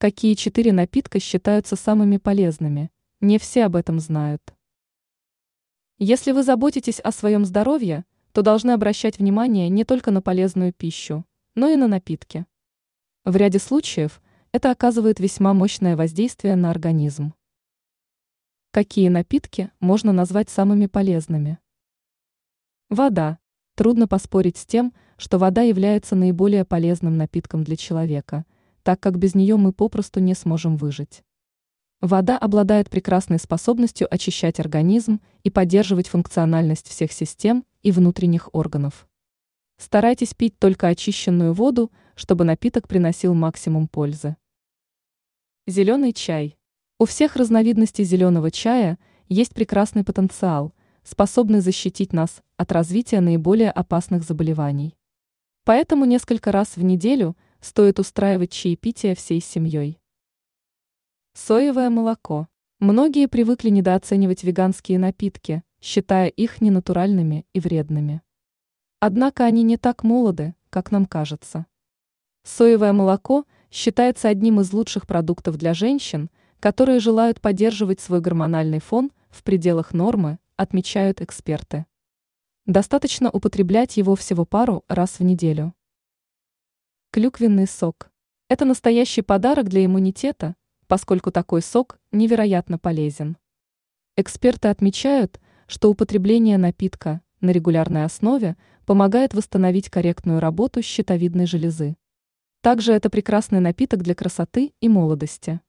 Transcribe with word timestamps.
Какие 0.00 0.32
четыре 0.32 0.72
напитка 0.72 1.20
считаются 1.20 1.76
самыми 1.76 2.16
полезными? 2.16 2.90
Не 3.20 3.38
все 3.38 3.66
об 3.66 3.76
этом 3.76 4.00
знают. 4.00 4.40
Если 5.98 6.32
вы 6.32 6.42
заботитесь 6.42 7.00
о 7.00 7.12
своем 7.12 7.44
здоровье, 7.44 8.06
то 8.32 8.40
должны 8.40 8.70
обращать 8.70 9.18
внимание 9.18 9.68
не 9.68 9.84
только 9.84 10.10
на 10.10 10.22
полезную 10.22 10.72
пищу, 10.72 11.26
но 11.54 11.68
и 11.68 11.76
на 11.76 11.86
напитки. 11.86 12.46
В 13.26 13.36
ряде 13.36 13.58
случаев 13.58 14.22
это 14.52 14.70
оказывает 14.70 15.20
весьма 15.20 15.52
мощное 15.52 15.98
воздействие 15.98 16.56
на 16.56 16.70
организм. 16.70 17.34
Какие 18.70 19.10
напитки 19.10 19.70
можно 19.80 20.12
назвать 20.12 20.48
самыми 20.48 20.86
полезными? 20.86 21.58
Вода. 22.88 23.38
Трудно 23.74 24.08
поспорить 24.08 24.56
с 24.56 24.64
тем, 24.64 24.94
что 25.18 25.36
вода 25.36 25.60
является 25.60 26.16
наиболее 26.16 26.64
полезным 26.64 27.18
напитком 27.18 27.64
для 27.64 27.76
человека– 27.76 28.46
так 28.82 29.00
как 29.00 29.18
без 29.18 29.34
нее 29.34 29.56
мы 29.56 29.72
попросту 29.72 30.20
не 30.20 30.34
сможем 30.34 30.76
выжить. 30.76 31.22
Вода 32.00 32.38
обладает 32.38 32.88
прекрасной 32.88 33.38
способностью 33.38 34.08
очищать 34.12 34.58
организм 34.58 35.20
и 35.42 35.50
поддерживать 35.50 36.08
функциональность 36.08 36.88
всех 36.88 37.12
систем 37.12 37.64
и 37.82 37.92
внутренних 37.92 38.48
органов. 38.54 39.06
Старайтесь 39.76 40.32
пить 40.32 40.58
только 40.58 40.88
очищенную 40.88 41.52
воду, 41.52 41.92
чтобы 42.14 42.44
напиток 42.44 42.88
приносил 42.88 43.34
максимум 43.34 43.86
пользы. 43.86 44.36
Зеленый 45.66 46.12
чай. 46.14 46.56
У 46.98 47.04
всех 47.04 47.36
разновидностей 47.36 48.04
зеленого 48.04 48.50
чая 48.50 48.98
есть 49.28 49.54
прекрасный 49.54 50.04
потенциал, 50.04 50.74
способный 51.02 51.60
защитить 51.60 52.12
нас 52.12 52.42
от 52.56 52.72
развития 52.72 53.20
наиболее 53.20 53.70
опасных 53.70 54.22
заболеваний. 54.22 54.96
Поэтому 55.64 56.06
несколько 56.06 56.50
раз 56.50 56.76
в 56.76 56.82
неделю– 56.82 57.36
стоит 57.60 57.98
устраивать 57.98 58.52
чаепитие 58.52 59.14
всей 59.14 59.40
семьей. 59.40 60.00
Соевое 61.34 61.90
молоко. 61.90 62.48
Многие 62.80 63.28
привыкли 63.28 63.68
недооценивать 63.68 64.42
веганские 64.42 64.98
напитки, 64.98 65.62
считая 65.80 66.28
их 66.28 66.60
ненатуральными 66.60 67.46
и 67.52 67.60
вредными. 67.60 68.22
Однако 68.98 69.44
они 69.44 69.62
не 69.62 69.76
так 69.76 70.02
молоды, 70.02 70.54
как 70.70 70.90
нам 70.90 71.06
кажется. 71.06 71.66
Соевое 72.42 72.92
молоко 72.92 73.44
считается 73.70 74.28
одним 74.28 74.60
из 74.60 74.72
лучших 74.72 75.06
продуктов 75.06 75.56
для 75.56 75.74
женщин, 75.74 76.30
которые 76.58 77.00
желают 77.00 77.40
поддерживать 77.40 78.00
свой 78.00 78.20
гормональный 78.20 78.80
фон 78.80 79.12
в 79.30 79.42
пределах 79.42 79.92
нормы, 79.94 80.38
отмечают 80.56 81.20
эксперты. 81.20 81.86
Достаточно 82.66 83.30
употреблять 83.30 83.96
его 83.96 84.14
всего 84.16 84.44
пару 84.44 84.84
раз 84.88 85.18
в 85.18 85.24
неделю. 85.24 85.74
Клюквенный 87.12 87.66
сок. 87.66 88.08
Это 88.48 88.64
настоящий 88.64 89.22
подарок 89.22 89.68
для 89.68 89.84
иммунитета, 89.84 90.54
поскольку 90.86 91.32
такой 91.32 91.60
сок 91.60 91.98
невероятно 92.12 92.78
полезен. 92.78 93.36
Эксперты 94.14 94.68
отмечают, 94.68 95.40
что 95.66 95.90
употребление 95.90 96.56
напитка 96.56 97.20
на 97.40 97.50
регулярной 97.50 98.04
основе 98.04 98.56
помогает 98.86 99.34
восстановить 99.34 99.90
корректную 99.90 100.38
работу 100.38 100.82
щитовидной 100.82 101.46
железы. 101.46 101.96
Также 102.60 102.92
это 102.92 103.10
прекрасный 103.10 103.58
напиток 103.58 104.04
для 104.04 104.14
красоты 104.14 104.72
и 104.78 104.88
молодости. 104.88 105.60